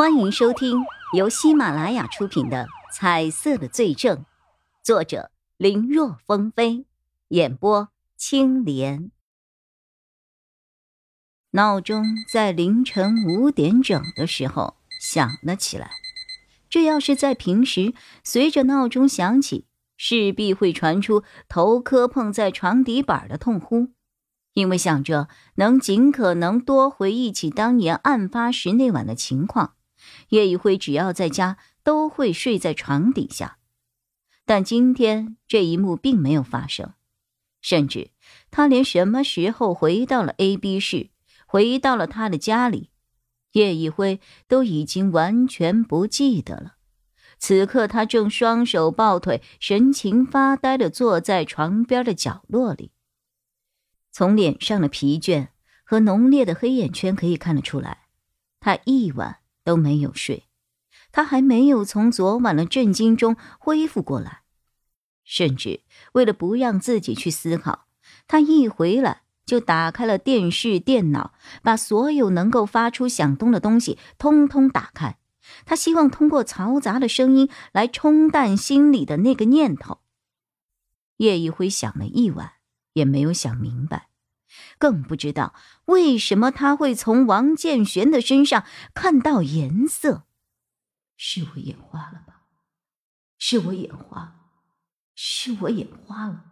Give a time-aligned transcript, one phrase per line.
[0.00, 4.16] 欢迎收听由喜马拉雅出品的《彩色的罪证》，
[4.82, 6.86] 作者林若风飞，
[7.28, 9.10] 演播青莲。
[11.50, 12.02] 闹钟
[12.32, 15.90] 在凌晨五点整的时候响了起来。
[16.70, 17.92] 这要是在平时，
[18.24, 19.66] 随着闹钟响起，
[19.98, 23.90] 势必会传出头磕碰在床底板的痛呼，
[24.54, 29.74] 因为想着能尽可能多回忆起当年案发时那晚的情况。
[30.30, 33.58] 叶一辉只要在家都会睡在床底下，
[34.44, 36.94] 但今天这一幕并没有发生，
[37.60, 38.10] 甚至
[38.50, 41.10] 他连什么时候回到了 A、B 市，
[41.46, 42.90] 回到了他的家里，
[43.52, 46.74] 叶一辉都已经完全不记得了。
[47.38, 52.92] 此刻他正双手抱腿，神情发呆的坐在床边的角落里，
[54.12, 55.48] 从脸上的疲倦
[55.82, 58.06] 和浓烈的黑眼圈可以看得出来，
[58.60, 59.39] 他一晚。
[59.64, 60.44] 都没有睡，
[61.12, 64.42] 他还没有从昨晚的震惊中恢复过来，
[65.24, 65.80] 甚至
[66.12, 67.86] 为了不让自己去思考，
[68.26, 75.18] 他一回来就打开了电视、电脑，把所有能够发出响动的东西通通打开。
[75.64, 79.98] 他希望通过嘈杂的声音来冲淡心里的那个念头。
[81.16, 82.52] 叶一辉想了一晚，
[82.92, 84.09] 也没有想明白。
[84.78, 85.54] 更不知道
[85.86, 90.26] 为什么他会从王建玄的身上看到颜色，
[91.16, 92.42] 是我眼花了吧？
[93.38, 94.50] 是我眼花，
[95.14, 96.44] 是我眼花了。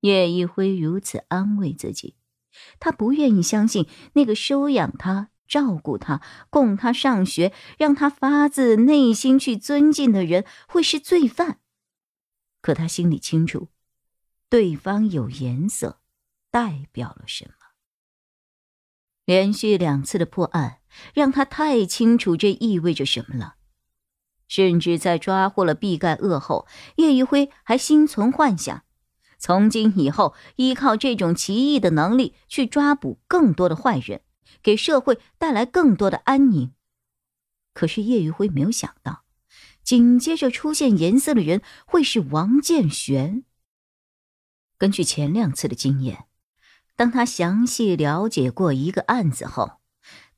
[0.00, 2.16] 叶一辉如此安慰自己，
[2.78, 6.20] 他不愿意相信那个收养他、照顾他、
[6.50, 11.60] 供他上学、让他发自内心去尊敬的人会是罪犯。
[12.60, 13.68] 可他心里清楚，
[14.48, 16.00] 对方有颜色。
[16.54, 17.54] 代表了什么？
[19.24, 20.78] 连续两次的破案，
[21.12, 23.56] 让他太清楚这意味着什么了。
[24.46, 28.84] 甚至在抓获了毕盖恶后，叶一辉还心存幻想：
[29.36, 34.20] 从今以后，依靠这种奇异的能力去抓捕更多的坏人，
[34.62, 36.72] 给社会带来更多的安宁。
[37.72, 39.24] 可是叶一辉没有想到，
[39.82, 43.42] 紧接着出现颜色的人会是王建玄。
[44.78, 46.26] 根据前两次的经验。
[46.96, 49.80] 当他详细了解过一个案子后，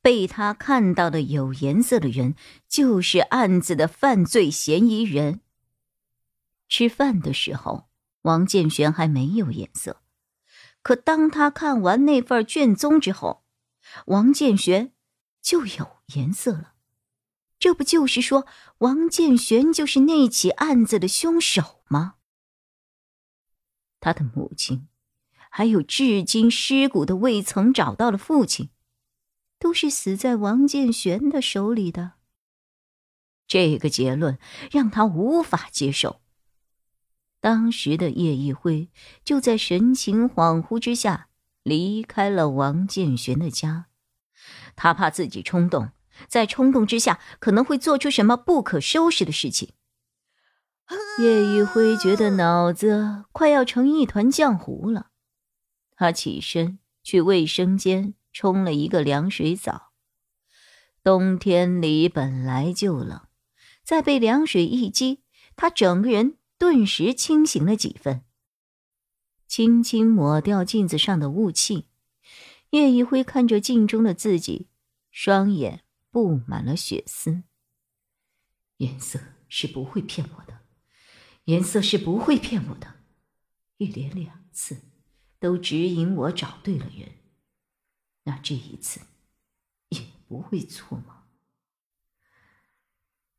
[0.00, 2.34] 被他看到的有颜色的人
[2.68, 5.40] 就是案子的犯罪嫌疑人。
[6.68, 7.88] 吃饭的时候，
[8.22, 10.02] 王建玄还没有颜色，
[10.82, 13.44] 可当他看完那份卷宗之后，
[14.06, 14.92] 王建玄
[15.42, 16.74] 就有颜色了。
[17.58, 18.46] 这不就是说，
[18.78, 22.14] 王建玄就是那起案子的凶手吗？
[24.00, 24.86] 他的母亲。
[25.56, 28.70] 还有至今尸骨都未曾找到的父亲，
[29.60, 32.14] 都是死在王建玄的手里的。
[33.46, 34.36] 这个结论
[34.72, 36.20] 让他无法接受。
[37.40, 38.90] 当时的叶一辉
[39.24, 41.28] 就在神情恍惚之下
[41.62, 43.86] 离开了王建玄的家，
[44.74, 45.92] 他怕自己冲动，
[46.26, 49.68] 在冲动之下可能会做出什么不可收拾的事情。
[51.20, 55.12] 叶一辉觉得脑子快要成一团浆糊了。
[56.04, 59.92] 他起身去卫生间冲了一个凉水澡。
[61.02, 63.26] 冬天里本来就冷，
[63.82, 65.22] 再被凉水一激，
[65.56, 68.22] 他整个人顿时清醒了几分。
[69.48, 71.86] 轻轻抹掉镜子上的雾气，
[72.68, 74.68] 叶一辉看着镜中的自己，
[75.10, 77.44] 双眼布满了血丝。
[78.76, 80.60] 颜色是不会骗我的，
[81.44, 82.96] 颜色是不会骗我的，
[83.78, 84.82] 一连两次。
[85.44, 87.18] 都指引我找对了人，
[88.22, 89.02] 那这一次
[89.90, 91.24] 也不会错吗？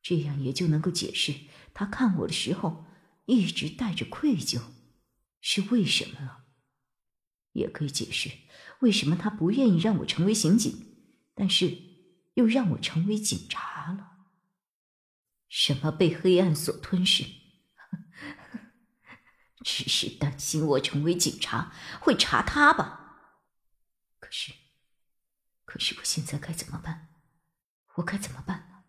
[0.00, 1.34] 这样也就能够解释
[1.74, 2.86] 他看我的时候
[3.24, 4.62] 一直带着愧疚，
[5.40, 6.44] 是为什么了？
[7.54, 8.30] 也可以解释
[8.78, 11.76] 为什么他不愿意让我成为刑警，但是
[12.34, 14.28] 又让我成为警察了。
[15.48, 17.24] 什么被黑暗所吞噬？
[19.64, 23.16] 只是担心我成为警察会查他吧？
[24.20, 24.52] 可是，
[25.64, 27.08] 可是我现在该怎么办？
[27.96, 28.84] 我该怎么办呢？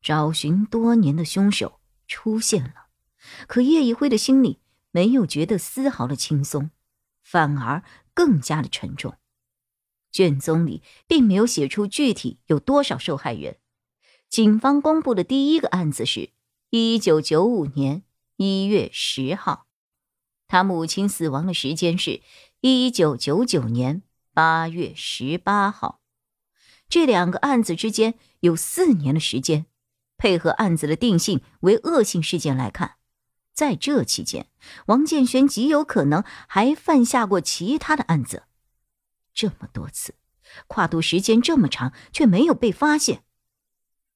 [0.00, 2.88] 找寻多年的凶手出现了，
[3.46, 4.60] 可叶一辉的心里
[4.90, 6.70] 没有觉得丝毫的轻松，
[7.22, 7.84] 反而
[8.14, 9.16] 更加的沉重。
[10.10, 13.58] 卷宗里并没有写出具体有多少受害人。
[14.28, 16.32] 警方公布的第一个案子是
[16.70, 18.02] 一九九五年。
[18.42, 19.66] 一月十号，
[20.48, 22.22] 他母亲死亡的时间是
[22.62, 24.00] 一九九九年
[24.32, 26.00] 八月十八号。
[26.88, 29.66] 这两个案子之间有四年的时间，
[30.16, 32.96] 配合案子的定性为恶性事件来看，
[33.52, 34.48] 在这期间，
[34.86, 38.44] 王建轩极有可能还犯下过其他的案子。
[39.34, 40.14] 这么多次，
[40.66, 43.22] 跨度时间这么长，却没有被发现，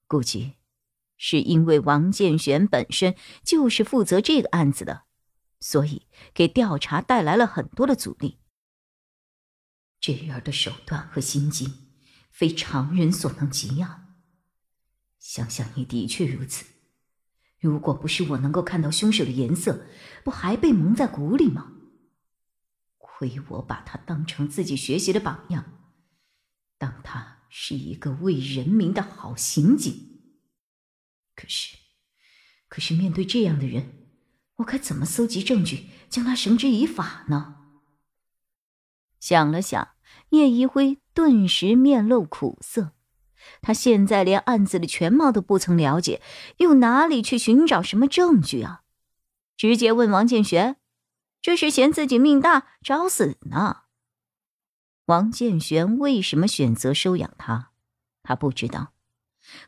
[0.07, 0.55] 估计
[1.17, 5.03] 是因为王建玄本身就是负责这个案子的，
[5.61, 8.39] 所以给调查带来了很多的阻力。
[10.01, 11.85] 这人的手段和心机。
[12.35, 14.09] 非常人所能及呀！
[15.21, 16.67] 想想也的确如此。
[17.61, 19.87] 如果不是我能够看到凶手的颜色，
[20.25, 21.75] 不还被蒙在鼓里吗？
[22.99, 25.65] 亏我把他当成自己学习的榜样，
[26.77, 30.14] 当他是一个为人民的好刑警。
[31.35, 31.77] 可是，
[32.69, 34.09] 可是面对这样的人，
[34.57, 37.57] 我该怎么搜集证据，将他绳之以法呢？
[39.21, 39.89] 想了想。
[40.31, 42.93] 叶一辉顿时面露苦涩，
[43.61, 46.21] 他现在连案子的全貌都不曾了解，
[46.59, 48.83] 又哪里去寻找什么证据啊？
[49.57, 50.77] 直接问王建玄，
[51.41, 53.83] 这是嫌自己命大找死呢？
[55.07, 57.71] 王建玄为什么选择收养他？
[58.23, 58.94] 他不知道，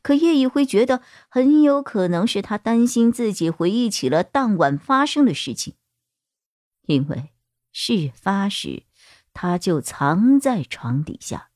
[0.02, 5.74] 可叶一辉觉得很有可能是他担心自己回忆起了当晚发生的事情，
[6.86, 7.32] 因为
[7.72, 8.84] 事发时。
[9.38, 11.50] 他就藏在床底下，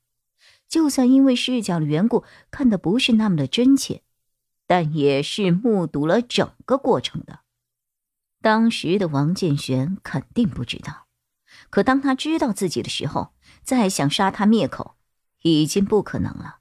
[0.69, 4.03] 就算因为视角的缘故看的不是那么的真切，
[4.67, 7.41] 但也是目睹了整个过程的。
[8.43, 11.07] 当时的王建玄肯定不知道，
[11.71, 13.33] 可当他知道自己的时候，
[13.63, 14.97] 再想杀他灭口，
[15.41, 16.59] 已经不可能了。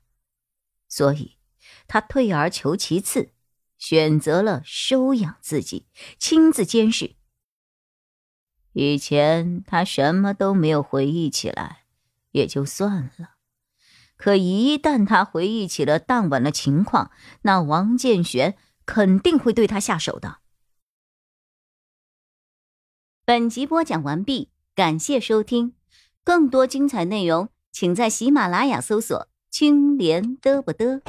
[0.88, 1.36] 所以，
[1.90, 3.32] 他退而求其次，
[3.78, 5.88] 选择了收养自己，
[6.18, 7.16] 亲自监视。
[8.74, 11.86] 以前他什么都没有回忆起来，
[12.32, 13.32] 也就算了。
[14.16, 17.10] 可一旦他回忆起了当晚的情况，
[17.42, 18.56] 那王建玄
[18.86, 20.38] 肯定会对他下手的。
[23.26, 25.74] 本集播讲完毕，感谢收听，
[26.24, 31.02] 更多精彩内容请在喜马拉雅搜索“青莲嘚不嘚”。